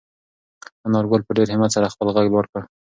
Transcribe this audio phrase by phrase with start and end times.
[0.85, 2.61] انارګل په ډېر همت سره خپل غږ لوړ کړ.